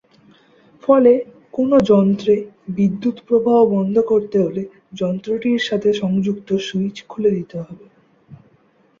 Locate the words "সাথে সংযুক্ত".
5.67-6.49